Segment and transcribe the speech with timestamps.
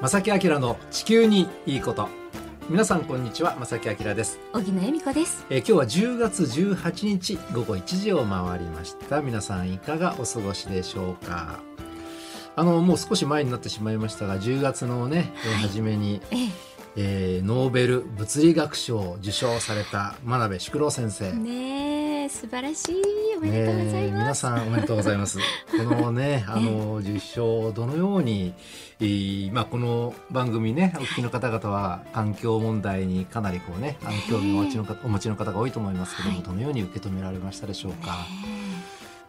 [0.00, 2.08] 正木明の地球にいいこと。
[2.68, 4.38] 皆さんこんにちは正木明です。
[4.52, 5.44] 小木野恵美子です。
[5.50, 9.20] えー今日は10月18日午後1時を回りました。
[9.20, 11.60] 皆さんいかがお過ごしでしょうか？
[12.56, 15.62] あのもう少し前になってしまいましたが10月のね、えーはい。
[15.62, 16.36] 初めに、え
[16.96, 17.40] え。
[17.40, 21.26] ーノーベル物理学賞を受賞された真鍋淑郎先生。
[21.26, 21.99] えねえ
[22.30, 22.96] 素晴らしい。
[23.36, 25.38] おめでとうございます、さんおめでとうございます。
[25.76, 28.54] このね、あの受賞をどのように、
[29.00, 36.44] えーまあこの番組ね、お聞きの方々は環境問題にかなりこうね、あの興味をお持ちの方お持ちの方が多いと思いますけども、はい。
[36.46, 38.26] どのように受け止められましたでしょうか？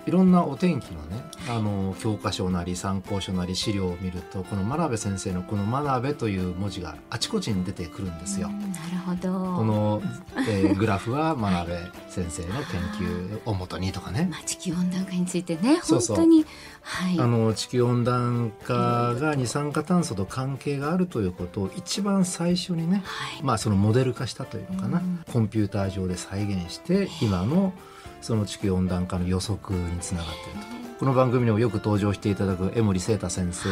[0.01, 8.49] ねいろんなお天気のね、あの教科書なり参考書なり資料を見ると、この真鍋先生のこの真鍋という文字があちこちに出てくるんですよ。
[8.49, 9.57] なるほど。
[9.57, 10.01] この、
[10.47, 11.79] えーグラフは真鍋
[12.09, 14.27] 先生の研究をもとにとかね。
[14.31, 16.15] まあ、地球温暖化についてねそうそう。
[16.17, 16.45] 本当に
[16.81, 17.19] はい。
[17.19, 23.43] あの地球温暖化が二酸化炭素と関係があるということを一番最初にね、はい。
[23.43, 25.23] まあ、そのモデル化したというのかな、うん。
[25.31, 27.73] コンピューター上で再現して今の
[28.22, 30.81] その地球温暖化の予測につながっていると。
[31.02, 33.69] この番組にもよく登場していただく江森聖太先生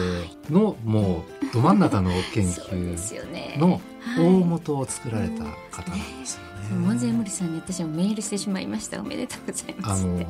[0.52, 6.42] のもうど真ん中の研究よねのはい大元を作られた方なんですよ
[6.75, 7.14] 門前ね。
[7.14, 10.27] 森さんに私もメールしてしまいましたおめでとうございま あのすって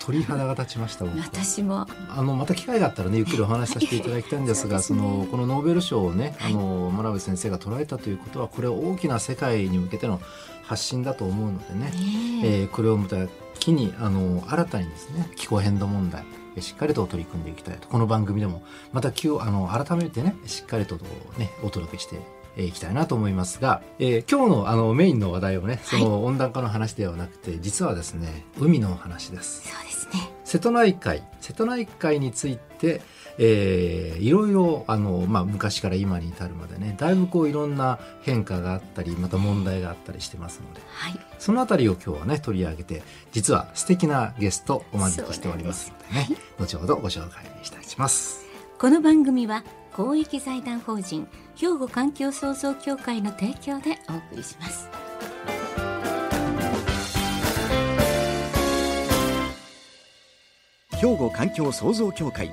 [0.00, 1.04] 鳥肌が立ちました。
[1.04, 10.20] 私もあのまた機会があったらねゆっくりお話しさせていただきたいんですが ねそのこのノーベル賞をね、あの真鍋先生が捉えたということはこれは大きな世界に向けての
[10.64, 11.92] 発信だと思うのでね、ね
[12.42, 13.16] えーこれをまた
[13.60, 16.24] 機にあの新たにですね気候変動問題
[16.56, 17.86] えしっかりと取り組んでいきたいと。
[17.86, 20.96] この番組でもまた今日あの改めてねしっかりと
[21.38, 22.16] ねお届けして
[22.56, 29.68] えーいきたいなと思いますが、えー今日のあのメインの話題をねその温暖化の話ではなくて、実はですね海の話です。
[29.68, 30.30] そうですね。
[30.44, 33.02] 瀬戸内海瀬戸内海について、
[33.42, 41.18] えーいろいろあの、まあ、昔から今に至るまでねだいぶこういろんな変化があったりまた問題があったりしてますのではい。
[41.38, 48.44] そのあたりを今日はね取り上げて実は素敵なゲストお招きしておりますのでね後ほどご紹介したいします。
[48.78, 49.64] この番組は
[49.94, 51.26] 公益財団法人
[51.56, 54.88] 兵庫環境創造協会の提供でお送りします。
[61.00, 62.52] 兵庫環境創造協会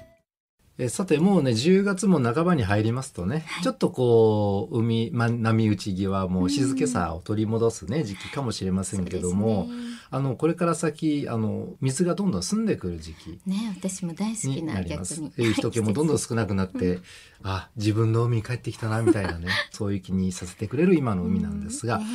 [0.77, 3.63] えーさてもうね10月も半ばに入りますとね、はい。
[3.63, 9.73] ちょっとこう海、ま、波打ち際も静けさを取り戻すね時期かもしれませんけども、ね。
[10.09, 15.21] あのこれから先あの水がどんどん澄んでくる時期ね私も大好きにななります。
[15.21, 15.33] 逆に。
[15.37, 16.99] えー人気もどんどん少なくなって、
[17.43, 22.05] あ自分の海に帰ってきたなみたいなねそういう気にさせてくれる今の海なんですが、ね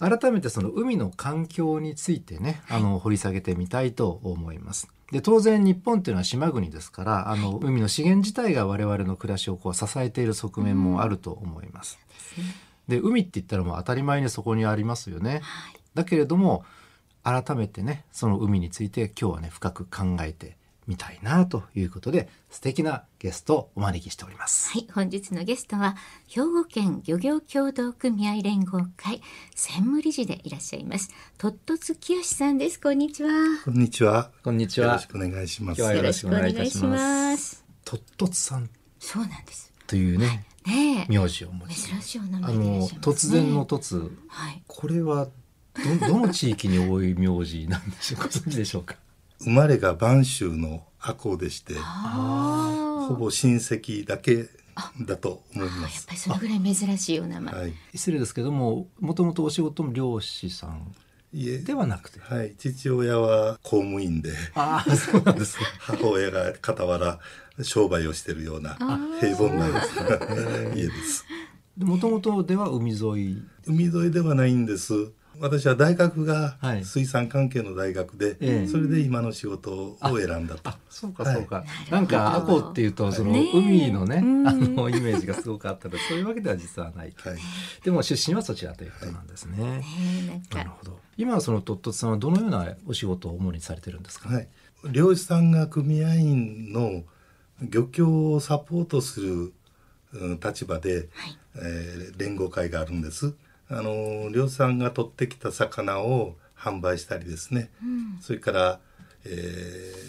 [0.00, 4.88] 改めてその海の環境についてねあの掘り下げてみたいと思います。
[5.12, 11.98] で当然日本っていうのは島国ですからあの海の資源自体が我々の暮らしをこう支えている側面もあると思います。
[12.88, 15.40] で海って言ったらもう当たり前にそこにありますよね。
[15.42, 16.64] はいだけれども
[17.22, 20.56] 改めてねその海について今日はね深く考えて
[20.90, 24.72] みたいなということで素敵なゲストをお招きしております。
[24.72, 25.96] はい、本日のゲストは
[26.26, 29.22] 兵庫県漁業協同組合連合会
[29.54, 33.30] 専務理事でいらっしゃいますトットツ清さんですこんにちは
[33.64, 34.32] こんにちは。
[34.42, 35.06] こんにちはよろし。
[35.06, 35.78] くお願いします。
[35.80, 37.64] 今日はよろしくお願いいたします。
[37.84, 38.68] とっとつさん
[38.98, 45.28] そうなんですというねねえ名字をお持ち珍しいお名あ前でいらっのしゃいますね突然の突はいこれは
[46.00, 48.96] どどの地域に多い名字なんでしょうご存知でしょうか？
[49.42, 54.48] 生まれが播州の赤穂でして、あほぼ親戚だけ
[55.02, 56.06] だと思いあやっます。
[56.06, 57.72] ぱりそのぐらい珍しいお名前、はい。
[57.94, 60.94] 失礼ですけどももともとお仕事も漁師さん
[61.32, 62.20] ではなくて。
[62.20, 62.54] はい。
[62.58, 65.64] 父親は公務員で、ああ そうなんですね。
[65.80, 67.18] 母親が傍ら
[67.62, 68.76] 商売をしているような
[69.20, 69.68] 平凡な
[70.74, 71.24] 家です。
[71.78, 72.98] もともとでは海沿
[73.32, 75.12] い海沿いではないんです。
[75.38, 76.84] 私は大学がはい。
[76.84, 78.66] 水産関係の大学で、ええ。
[78.66, 80.60] それで今の仕事を選んだと。
[80.68, 80.78] あ。
[80.88, 84.48] そうかはいそうか、なるほどなんかアコっていうとその海のねうん。
[84.48, 87.38] あのイメージがすごくあったのでそういうわけでは実はないはい。
[87.84, 89.84] でも出身はそちらということなんですね、ね
[90.52, 90.98] えなるほど。
[91.16, 94.48] 今はそのトットツさんはどのようなお仕事を主にされてるんですか、はい、
[94.90, 97.02] 漁師さんが組合員の
[97.60, 99.52] 漁協をサポートする
[100.12, 101.08] うん立場で、
[101.56, 103.34] えー連合会があるんです。
[103.70, 107.70] あの漁師さんが取ってきた魚を販売したりですね、
[108.20, 108.80] それから、
[109.24, 109.28] え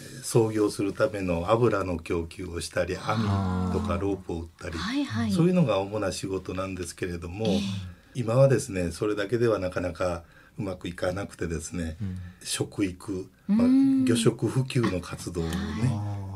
[0.08, 5.32] ー操業するための油の供給をしたり網とかロープを打ったり、はいはい。
[5.32, 7.46] そういうのが主な仕事なんですけれども、
[8.14, 10.22] 今はですねそれだけではなかなか
[10.58, 11.96] うまくいかなくてですね、
[12.42, 13.68] 食育、まあ、
[14.06, 15.50] 魚食普及の活動をね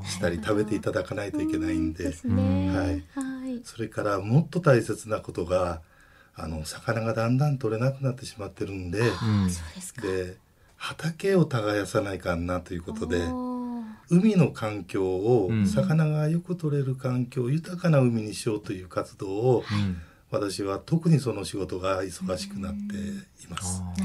[0.05, 2.13] したり食べていただかないといけないんで。
[2.25, 2.77] ね。
[2.77, 2.87] はい。
[2.87, 3.61] はい。
[3.65, 5.81] それからもっと大切なことが
[6.37, 9.01] あの魚がだんだん取れなくなってしまってるんで、
[10.03, 10.37] で
[10.77, 13.21] 畑を耕さないかんなということで。
[14.09, 15.67] 海の環境を、うん。
[15.67, 20.01] 魚がよく取れる環境豊かな海にしようという活動を、うん。
[20.31, 23.81] 私は特にその仕事が忙しくなっています。
[23.81, 24.05] なるほ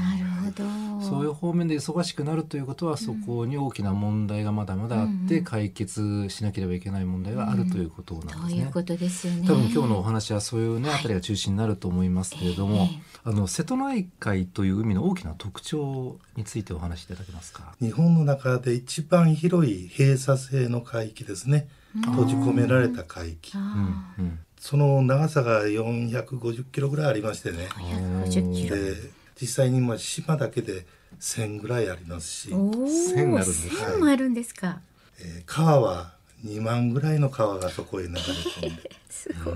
[1.08, 8.48] そういう方面で忙しくなるということは、そこに大きな問題がまだまだあって、うん解決しなければいけない問題があるということなんですね。
[8.48, 17.74] ということですよね多分今日のお話はそういうね、あたりが中心になると思いますけれども、ええあの瀬戸内海という海の大きな特徴についてお話しいただけますか？
[17.80, 21.68] 日本の中で一番広い閉鎖性の海域ですね。
[22.04, 23.52] 閉じ込められた海域。
[23.54, 27.68] あうんその長さが450キロぐらいありましてね。
[27.76, 28.94] ー150キロで、
[29.42, 30.86] 実際に今島だけで
[31.18, 34.80] 1000ぐらいありますし、おお線あるんです線もあるんですか。
[35.20, 39.54] えー川は2万ぐらいの川がそこへ流れ込んで、 すごい。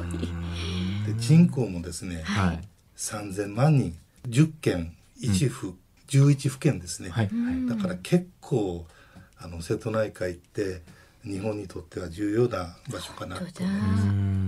[1.06, 2.68] で人口もですね、はい。
[2.96, 3.96] 3000万人。
[4.28, 5.74] 10県1府、
[6.08, 7.26] 11府県ですね、はい。
[7.28, 7.68] はい。
[7.68, 8.88] だから結構
[9.38, 10.82] あの瀬戸内海って
[11.22, 13.44] 日本にとっては重要な場所かなと。
[13.44, 13.70] 本当だ。
[13.70, 14.46] うん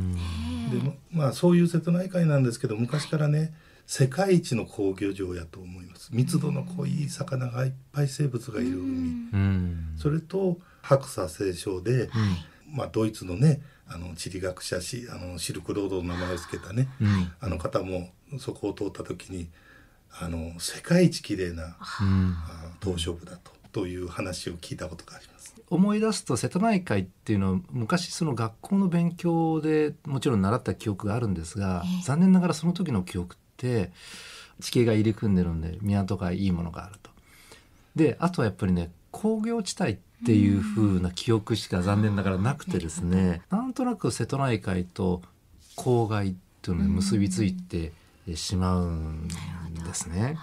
[0.68, 3.54] でまあそういう瀬戸内海なんですけど昔からね
[3.88, 6.10] 世界一の工業場やと思います。
[6.12, 8.86] 密度の濃い魚がいっぱい生物がいる海、
[9.32, 9.94] うん。
[9.96, 12.10] それと白砂青礁で、
[12.70, 17.32] まあ、ドイツのねあの地理学者しあのシルクロードの名前を付けたね、うん。
[17.40, 19.48] あの方もそこを通った時に
[20.20, 21.74] あの世界一綺麗な
[22.80, 25.54] 島しょ部だとという話を聞いたことがあります。
[25.70, 32.02] 思い出すと瀬戸内海っていうのは昔その学校の勉強でもちろん習った記憶があるんですが、ええ。
[32.04, 33.90] 残念ながらその時の記憶って
[34.60, 37.10] 地形が入り組んでるんで港がいいものがあると。
[37.94, 45.22] であとはやっぱりね工業地帯っていう風な記憶しか残念ながらなくてですね、なんとなく瀬戸内海と
[45.76, 47.92] 郊外っていうのに結びついて
[48.34, 50.36] しまうんですね。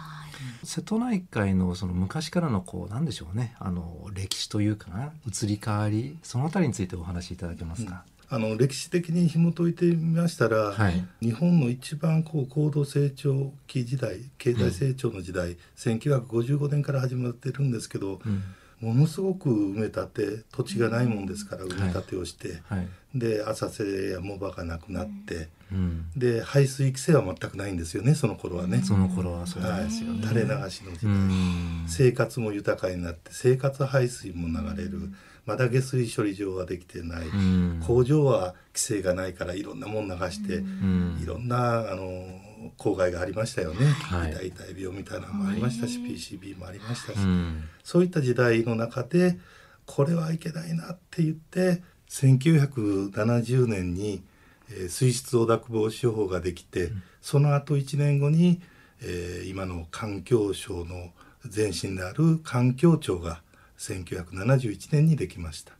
[0.63, 8.03] 瀬戸内海のその昔からのこうなんでしょうねあの歴史というかな移り変わりそのあたりについてお話しいただけますか？
[8.35, 11.07] あの歴史的に紐解いてみましたら、はい。
[11.21, 18.43] 日本の一番こう高度成長期時代経済成長の時代、1955年から始まってるんですけど、うん。
[18.81, 22.87] ものすごく埋め立て土地がないもんですから埋め立てをして、はい。
[23.17, 28.81] で浅瀬や藻場がなくなって、うん、で排水規制は全くないんですよねその頃はね。
[28.83, 30.27] その頃はそうはいですよね。
[30.27, 31.85] 垂れ流しの時う代、ん。
[31.88, 35.13] 生活も豊かになって生活排水も流れる、
[35.45, 37.83] まだ下水処理場はできてない、うん。
[37.86, 41.19] 工場は規制がないからいろんなもん流して、うん。
[41.21, 42.42] いろんなあの
[42.77, 44.31] 公害がありましたよね、はい。
[44.31, 47.63] 痛い痛い病みたいなのもありましたし、PCB もありましたし、うん。
[47.83, 49.38] そういった時代の中で
[49.86, 54.24] これはいけないなって言って1970年に、
[54.69, 56.91] えー水質汚濁防止法ができて、
[57.21, 58.62] その後1年後に、
[59.01, 61.12] えー今の環境省の
[61.56, 63.44] 前身である環境庁が
[63.77, 65.74] 1971年にできました。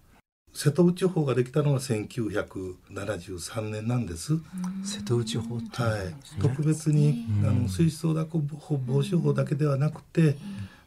[0.54, 4.40] 瀬戸内法ができたのは1973年なんです。
[4.86, 8.42] 瀬戸内法っていうのがあはい特別に、あの水質汚濁
[8.88, 10.38] 防止法だけではなくて、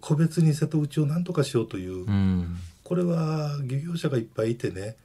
[0.01, 2.57] 個別に瀬戸内を何とかしようという、うん。
[2.83, 4.97] これは漁業者がいっぱいいてね、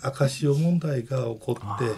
[0.00, 1.94] 赤潮問題が起こって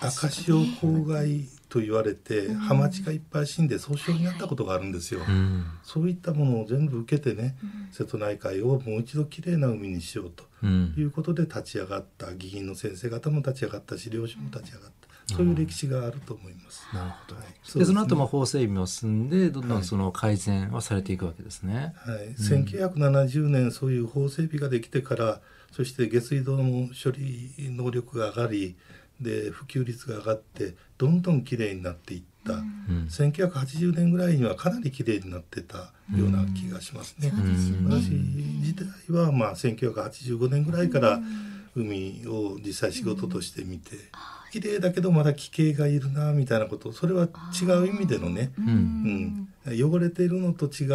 [0.00, 5.20] 赤潮公害と言われて、ハマチがいっぱい死んで訴訟になったことがあるんですよ。
[5.26, 5.64] うん。
[5.82, 7.56] そういったものを全部受けてね、
[7.92, 10.94] 瀬戸内海をもう一度きれいな海にしようとうん。
[10.98, 12.34] いうことで立ち上がった。
[12.34, 13.96] 議員の先生方も立ち上がった。
[13.96, 15.00] し漁師も立ち上がった
[15.34, 16.84] そういう歴史があると思います。
[16.92, 17.36] なるほど。
[17.36, 17.78] はい。
[17.78, 21.94] でその後も法整備も進んでどんどんその改善はされていくわけですね。
[21.98, 28.76] はい、1970年そういう法整備ができてからそして下水道の処理能力が上がり
[29.20, 33.06] で普及率が上がってどんどんきれいになっていった、うん。
[33.10, 37.30] 1980年ぐらいにはかなりきれいになってたような気がしますね。
[37.30, 38.00] そうですよね。
[38.00, 41.20] 私自体はまあ1985年ぐらいから
[41.74, 43.96] 海を実際仕事として見て
[44.50, 47.28] 綺麗だけどまだ奇形がいるなみたいなことそれは
[47.62, 49.48] 違う意味でのね、うん。
[49.66, 50.86] うん、汚れているのと違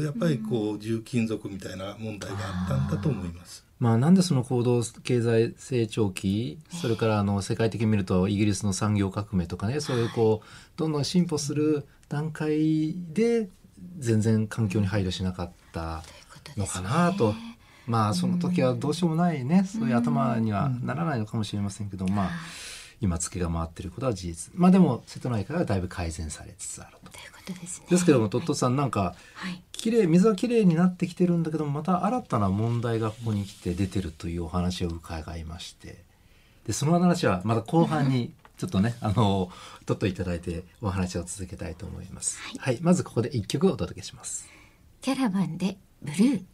[0.00, 3.64] うやっぱりこう重金属みたいな問題があったんだと思います。
[3.84, 13.50] まあ、なんでその高度経済成長期それからあの世界的に見るとイギリスの産業革命とかねそういうこうどんどん進歩する段階で
[13.98, 16.02] 全然環境に配慮しなかった
[16.56, 17.34] のかなと。
[17.86, 19.64] まあその時はどうしようもないね。
[19.64, 22.30] そういう頭にはならないのかもしれませんけど、まあ
[23.06, 27.10] 今月が回ってることは事実まあでも瀬戸内海はだいぶ改善されつつあると。
[27.10, 27.86] ということですね。
[27.90, 29.62] ですけどもトットさんなんかはい。
[29.72, 35.98] 綺麗水は綺麗になってきてるんだけどまた新たな問題がここに来て出てるというお話を伺いまして
[36.66, 39.50] でその話はまた後半にちょっとねあの
[39.84, 42.38] 取っていただいてお話を続けたいと思います。
[42.58, 44.48] はい、まずここで一曲お届けします。
[45.02, 46.53] キャラバンでブルー。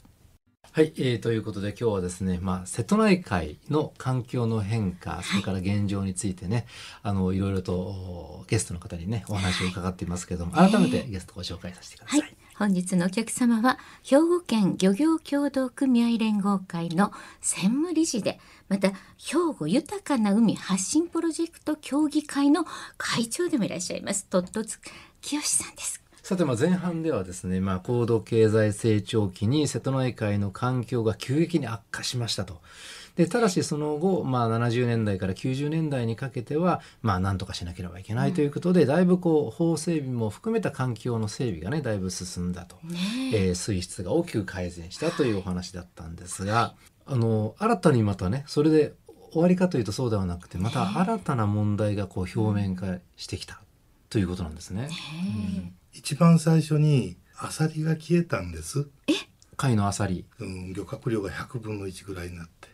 [0.73, 6.65] はい、えー、ということで今日はですね、まあ、瀬戸内海の環境の変化、それから現状についてね、
[7.03, 12.17] あの、いろいろとおゲストの方にね、お話を伺っていますけれども、改めてゲストご紹介させてくださ。
[12.19, 12.37] はいい。
[12.57, 17.11] 本日のお客様は兵庫県漁業協同組合連合会の
[17.41, 22.67] 専務理事でまた兵庫豊かな海発信プロジェクト協議会の
[22.99, 24.79] 会長でもいらっしゃいますトットツ
[25.23, 26.10] 清さんです。
[26.31, 32.61] さて、まあ、前半ではですね、まあ、高度経済成長期に瀬戸内海の環境が急激に悪化しましたと。
[33.17, 42.77] で、ただしその後、まあ、70年代から90年代にかけては、まあ、なんとかしなければいけないということで、だいぶこう、法整備も含めた環境の整備がね、だいぶ進んだと。
[43.35, 48.93] えー水質が大きく改善したというお話だったんですが、あの、新たにまたね、それで
[49.33, 53.61] 終わりかというとそうではなくて、また新たな問題がこう、表面化してきた
[54.11, 54.89] ということなんですね。
[55.93, 58.89] 一番最初にアサリが消えたんです、
[59.57, 60.27] 貝のあさり。
[60.41, 62.69] うん、漁獲量が100分の1ぐらいになって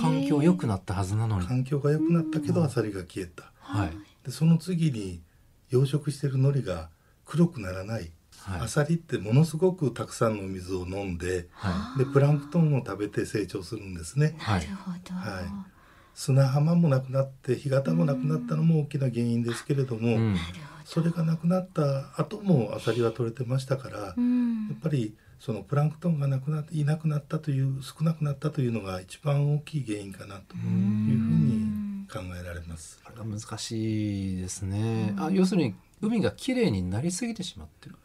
[0.00, 1.46] 環境良くなったはずなのに。
[1.46, 3.90] 環境が良くなったけどアサリが消えたはい。
[4.24, 5.22] でその次に
[5.70, 6.90] 養殖してる海苔が
[7.24, 15.14] 黒くならない、はいアサリってものすごくたくさんの水を飲んではでプランクトンを食べて成長するんですねはいなるほど。
[15.14, 15.72] はい
[16.14, 20.14] 砂浜もなくなって干潟もなくなったのも大きな原因ですけれども、い。
[20.16, 20.36] うん。
[20.84, 33.00] それがなくなった後もアサリは取れてましたから、やうんっぱりそのプランクトンがなくなっていなくなったという少なくなったというのが一番大きい原因かなというふうに考えられます。
[33.04, 35.14] これが難しいですね。
[35.18, 37.96] あ、要するに海がきれいになりすぎてしまってる。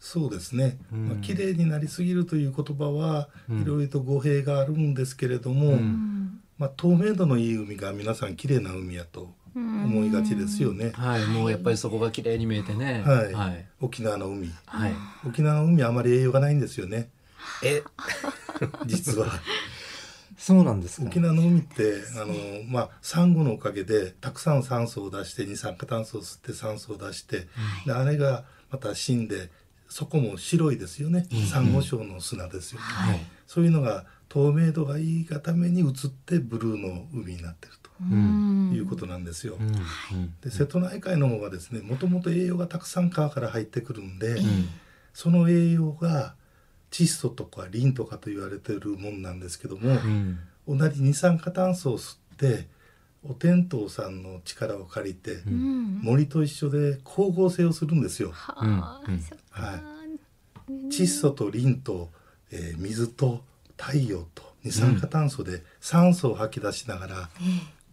[0.00, 10.90] そうですね、うんまあ綺麗になりすぎるという言葉はうんいろいろと語弊があるんですけれども、うんまあ、透明度のいい海が皆さん綺麗な海やと思いがちですよね。
[10.94, 11.26] はい。
[11.26, 13.02] もうやっぱりそこがきれいに見えてね。
[13.06, 13.66] はいはい。
[13.80, 14.92] 沖縄の海はい。
[15.26, 17.10] 沖縄の海はあまり栄養がないんですよね
[17.64, 17.82] え、
[18.86, 19.28] 実は。
[20.36, 21.06] そうなんですか？
[21.06, 22.34] 沖縄の海ってあの、
[22.68, 27.46] まあ、サンゴのおかげでたくさん酸素を出して二酸化炭素を吸って酸素を出して、
[27.84, 29.50] であれがまた死んで
[29.88, 33.20] そこも白いですよね、サンゴ礁の砂ですよね、はい。
[33.46, 39.58] そういうのが透明度がいいがために移ってブルーの海になってるいうことなんですよ。
[40.42, 44.68] で瀬戸内海の方はですねもともと栄養がたくさん川から入ってくるんで、うん。
[45.12, 46.34] その栄養が
[46.90, 50.38] 窒素とかリンとかと言われてるもんなんですけども、うん。
[50.68, 52.68] 同じ二酸化炭素を吸って
[53.22, 56.00] お天道さんの力を借りて、うん。
[56.02, 58.30] 森と一緒で光合成をするんですよ。
[58.32, 60.20] はい
[60.88, 62.10] 窒素とリンと、
[62.52, 63.42] えー水と
[63.76, 67.30] 太陽と二酸化炭素で酸素を吐き出しながら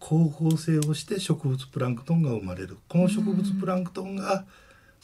[0.00, 4.44] 光合成をして植物プランクトンが生まれるこの植物プランクトンが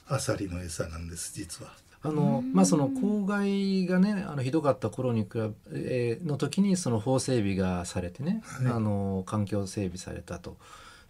[0.07, 1.73] アサリの餌なんです実は。
[2.07, 10.59] あのまあその公害がねあのひどかった頃に比べ、えーの時にその法整備がされてね、はいあの環境整備されたと。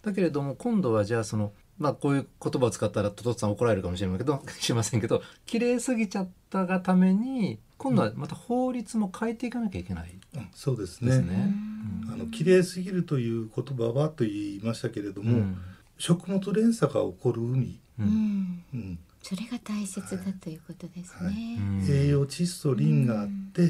[0.03, 11.07] だけれども今度はじゃあそのまあこういう言葉を使ったらトトツさん怒られるかもしれませんけどしませんけど綺麗すぎちゃったがために今度はまた法律も変えていかなきゃいけないうんそうですね。
[11.09, 11.53] ですね。
[12.11, 15.57] あの綺麗すぎるという言葉はと言いましたけれども、うん。
[15.97, 18.07] 食物連鎖が起こる海、ううん。
[18.07, 18.63] ん。
[18.73, 18.99] うん。
[19.21, 21.33] それが大切だということですはい。
[21.35, 21.57] ね。
[21.59, 21.85] うん。
[21.89, 23.63] 栄養窒素リンがあって、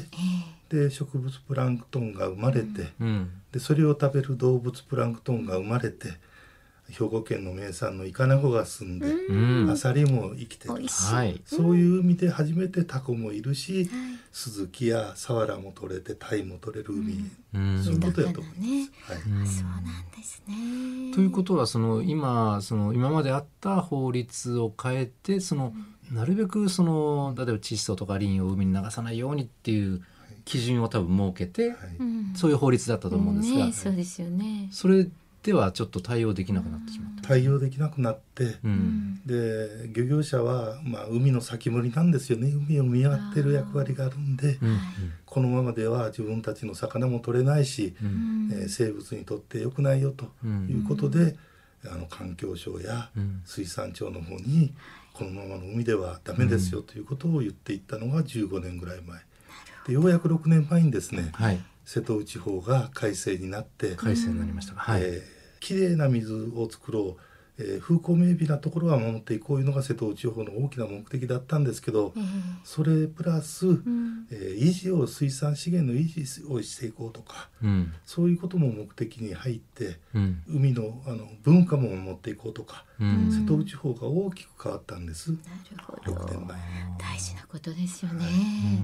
[0.70, 3.30] えで植物プランクトンが生まれて、うん。
[3.52, 6.08] でそれを食べる動物プランクトンが生まれて
[6.90, 9.70] 兵庫県の名産のイカナゴが住んで、うん。
[9.70, 10.74] アサリも生きてる。
[10.74, 11.40] はい。
[11.44, 17.24] そういう海で初めてタコもいるし、はいスズキやサワラも取れてタイも取れる海、
[17.54, 17.82] うん。
[17.82, 18.90] そういうことやと思いね。
[19.00, 19.16] はい。
[19.16, 19.46] うん。
[19.46, 21.14] そうなんですね。
[21.14, 25.72] ということはその今その今まであった法律を変えてその
[26.12, 30.02] なるべくその例えば窒素とかリンを海に流さないようにっていう
[30.44, 31.96] 基準を多分設けて、はい。
[31.98, 32.34] うん。
[32.34, 34.68] そういう法律だったと思うんですが、ね、そうですよね。
[34.70, 35.08] それ
[35.46, 37.28] ではちょっと対応できなくなってしまった。
[37.28, 39.20] 対応できなくなって、うん。
[39.24, 42.48] で漁業者は、まあ、海の先森なんですよね。
[42.48, 44.78] 海を見張ってる役割があるんで、うん。
[45.24, 48.50] このままでは自分たちの魚も取れないし、うん。
[48.52, 50.66] えー生物にとって良くないよとうん。
[50.68, 51.36] いうことで、
[51.88, 53.42] あの環境省やうん。
[53.44, 54.74] 水産庁の方に
[55.12, 59.20] このままの海ではダメですよということを言っていったのが15年ぐらい前。
[59.86, 61.60] でようやく6年前にですね、はい。
[61.84, 64.74] 瀬戸内法が改正になって、改正になりました。
[64.74, 67.22] がはい、えーきれいな水を作ろう、
[67.58, 72.22] えー風光明媚なところは守っていこういうのが瀬戸内法の大きな目的だったんですけど、ええ
[72.64, 74.26] それプラス、うん。
[74.30, 77.92] えー維持を水産資源の維持をしていこうとかうん。
[78.04, 80.42] そういうことも目的に入ってうん。
[80.48, 83.30] 海のあの文化も守っていこうとか、うん。
[83.30, 85.30] 瀬戸内法が大きく変わったんです。
[85.30, 86.12] なるほど。
[86.12, 86.58] 6年前、
[86.98, 88.26] 大事なことですよね、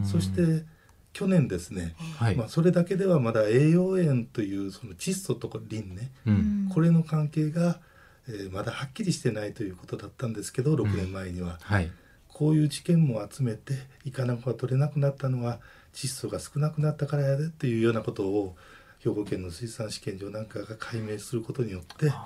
[0.00, 0.06] うん。
[0.06, 0.64] そして
[1.12, 6.70] 去年ですね、はい、まあ、それだけではまだ栄養塩というその窒素とかリンね、うん。
[6.72, 7.80] これの関係が、
[8.28, 11.90] えーまだはっきりしてないということだったんですけど6年前には、はい。
[12.28, 15.60] こういう知見も集めてイカナゴが取れなくなったのは
[15.92, 18.56] 窒素が少なくなったからやでというようなことを
[19.00, 22.16] 兵庫県の水産試験場なんかが解明することによって今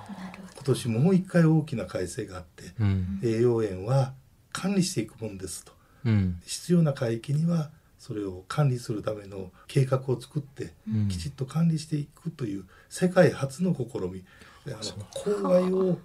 [0.65, 3.21] 年もう一回大きな改正があってうん。
[3.25, 4.13] 栄養塩は
[4.53, 5.73] 管理していくもんですと。
[6.05, 6.41] うん。
[6.45, 7.71] 必要な海域には
[8.07, 11.09] それを管理するための計画を作ってうん。
[11.09, 14.25] きちっと管理していくという世界初の試み。
[14.65, 15.99] であの公害を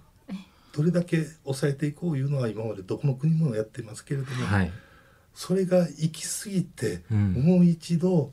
[0.72, 4.72] どれだけ抑えていこういうのは今までどこの国もやってますけれども、はい。
[5.32, 7.32] それが行き過ぎて、うん。
[7.34, 8.32] もう一度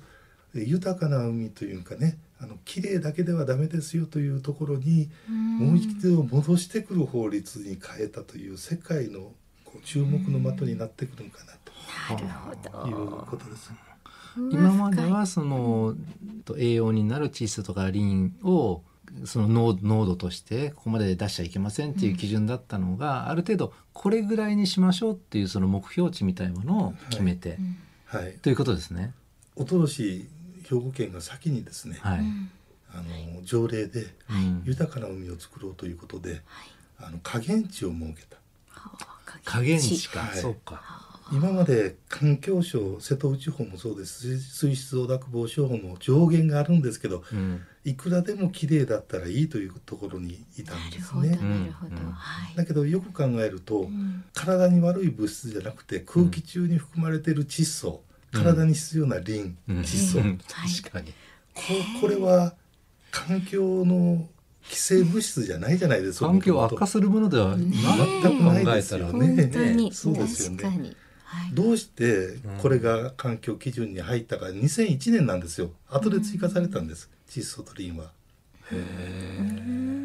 [0.55, 9.33] え豊かな海というかねあの綺麗だけではダメですよというところに、もう一度戻してくる法律に変えたという世界の
[9.71, 12.87] こう注目の的になってくるのかなと。
[12.87, 13.25] いうど。
[13.29, 13.71] ことです。
[14.51, 15.95] 今まではその
[16.45, 18.83] と栄養になる窒素とかリンを
[19.25, 27.57] その濃濃度としてここまで出しちゃいけませんっていう基準だったのが、ある程度これぐらいにしましょうっていうその目標値みたいなものを決めて、
[28.05, 29.13] はい、ということですね。
[29.55, 30.27] おととし
[30.63, 32.19] 兵庫県が先にですね、はい。
[32.91, 34.63] あの条例でうん。
[34.65, 36.41] 豊かな海を作ろうということで、
[36.99, 38.37] あの下限値を設けた。
[39.45, 40.41] 加減値か、はい。
[40.41, 40.81] そうか。
[41.31, 47.61] 今まで環境省瀬戸内法もそうですし水質汚濁防止法も上限があるんですけどうん。
[47.85, 51.47] いくらでも綺麗だったらいいというところにいたんなるほど、ですね。
[51.47, 52.11] なるほど、うん。
[52.11, 52.55] はい。
[52.55, 54.23] だけどよく考えると、うん。
[54.33, 59.79] 体に悪い物質じゃなくて空気中に含まれている窒素、体に必要なリン、うん。
[59.81, 60.19] 窒素、
[60.81, 61.13] 確かに。
[61.53, 61.63] こ
[62.01, 62.53] これは
[63.11, 64.27] 環境の
[64.65, 67.67] 規制物質じゃないじゃないですか環境を悪化するものではない
[68.21, 70.95] 全くないですよね本当に、 そうですよね確かに。
[71.23, 71.51] はい。
[71.53, 78.11] どうしてこれが環境基準に入ったか2001年なんですよ後で追加されたんです、窒素とリンは。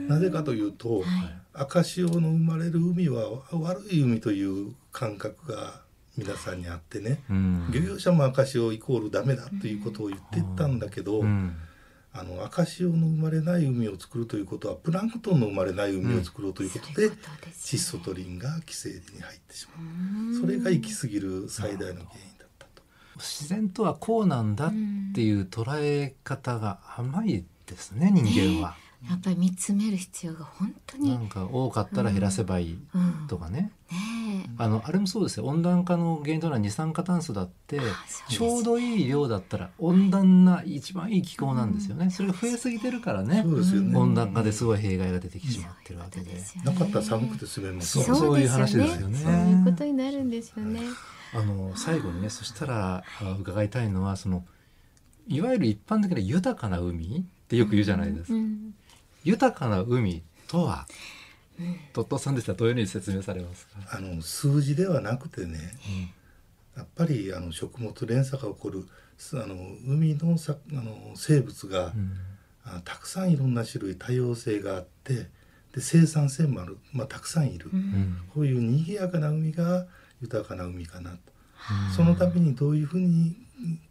[0.09, 1.05] なぜかというと、
[1.53, 5.83] 赤潮の生まれる海は悪い海という感覚が
[6.17, 7.71] 皆さんにあってね、うん。
[7.73, 11.57] 漁業者も赤潮イコールダメだということを言ってたんだけど、うん。
[12.17, 19.83] あの赤潮の生まれない海を作るということはプランクトンの生まれない海を作ろうということで、窒素とリンが規制に入ってしま
[20.31, 21.99] うそれが行き過ぎる最大の原因
[22.39, 22.83] だったと。
[23.17, 24.71] 自然とはこうなんだっ
[25.13, 28.25] ていう捉え方が甘いですね、人
[28.61, 28.77] 間は。
[29.09, 31.11] やっぱり見つめる必要が本当に。
[31.11, 33.27] なんか多かったら減らせばいいうん。
[33.29, 33.71] とかね。
[33.91, 35.45] ねあのあれもそうですよ。
[35.47, 37.81] 温暖化の原因となる二酸化炭素だって
[38.29, 43.43] ちょうどいい量だったら温暖な一番いい気候なんですよね、それが増えすぎてるからね。
[43.43, 43.99] そうですよね。
[43.99, 46.25] 温暖化ですごい弊害が出てきてしまってるわけえ。
[46.25, 46.43] で。
[46.65, 49.19] なかったら寒くて住めますそうよそういう話ですよね。
[49.19, 50.81] そういうことになるんですよね。
[51.35, 54.45] あの最後にねそしたらあ伺いたいのはその
[55.27, 58.75] いわゆる一般的な豊かな海ってよく言うじゃないですか、うん
[59.25, 60.87] 豊かな海とは、
[61.93, 65.59] トットさんでしたらどういうふうに説明されますか、あの数字ではなくてね、
[66.77, 68.87] やっぱりあの食物連鎖が起こる
[69.19, 69.55] すあの
[69.87, 72.13] 海のさあの生物が、うん。
[72.67, 75.29] あたくさんいろんな種類多様性があって
[75.75, 78.23] で生産性もある、まあ、たくさんいる、うん。
[78.33, 79.87] こういう賑やかな海が
[80.23, 81.19] 豊かな海かなと、
[81.95, 83.37] そのためにどういうふうに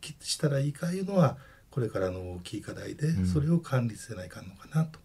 [0.02, 1.38] きしたらいいかいうのは
[1.70, 5.00] これからの大きい課題で、んそれを管理せないかんのかなと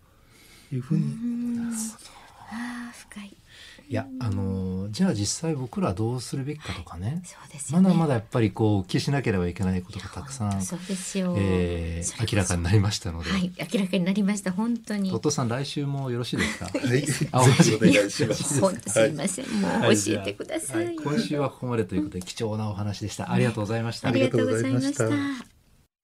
[0.72, 1.96] いうふうに思います。
[2.50, 3.35] ああ深い。
[3.90, 7.85] いやあのじゃあ実際僕らはどうするべきかとかね、そうですよね。
[7.88, 11.35] まだまだやっぱりこう気しなければいけないことがたくさん本当、そうですよ。
[11.38, 14.52] えー明らかになりましたので、はい明らかになりました。
[14.52, 15.11] 本当に。
[15.11, 15.18] トッ。
[15.20, 16.66] トさん来週もよろしいですか？
[16.78, 18.61] はい、ぜ あひお願いします。
[18.61, 19.94] 本当すいません、もはい。
[19.96, 20.85] う教えてください。
[20.87, 20.96] はい。
[20.96, 23.33] 今週はここまでということで貴重なお話でした。
[23.33, 25.09] ありがとうございました、ありがとうございました。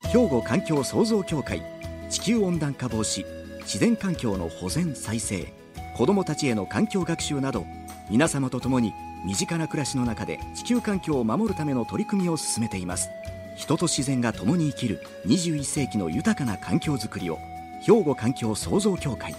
[0.08, 1.62] 兵庫環境創造協会
[2.10, 5.52] 地球温暖化防止自然環境の保全再生
[5.96, 7.64] 子どもたちへの環境学習など
[8.10, 8.92] 皆様と共に
[9.24, 13.08] 身近な暮らしの中で地球環境を守るための取り組みを進めています。
[13.56, 17.38] 人と自然が共に生きる21世紀の豊かな環境づくりを
[17.82, 19.34] 兵庫環境創造協会。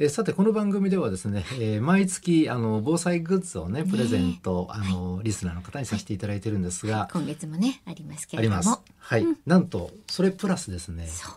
[0.00, 8.82] えーさてこの番組ではですね、えー毎月あの防災グッズをねプレゼント、あのリスナーの方にさせていただいてるんですが、今月もねありますけありまれどもす。
[8.98, 11.06] はい、なんとそれプラスですね。
[11.06, 11.32] そう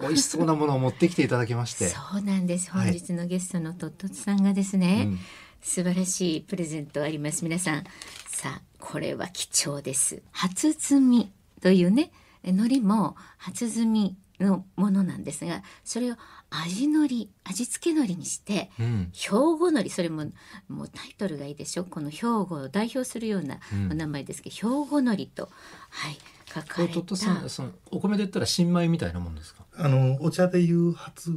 [0.00, 1.88] 美味しそうなものを持ってきていただきまして。
[1.88, 2.70] そうなんです。
[2.70, 5.18] はい本日のゲストのとっとつさんがですね、うん
[5.62, 7.44] 素晴らしいプレゼントあります。
[7.44, 7.84] 皆さん。
[8.26, 10.22] さあこれは貴重です。
[10.32, 16.16] 初摘みというね海苔も初摘みのものなんですがそれを
[16.48, 19.10] 味のり味付け海苔にしてうん。
[19.12, 19.90] 兵庫海苔。
[19.90, 20.24] それも
[20.68, 21.84] もうタイトルがいいでしょ？
[21.84, 23.92] この兵庫を代表するようなうん。
[23.92, 25.50] お名前ですけど、兵庫海苔と。
[25.90, 26.18] はい
[26.52, 29.64] 書こかれれトットさたんそのお米で言ったら新米みたいなもんですか？
[29.76, 31.36] あのお茶でいう初摘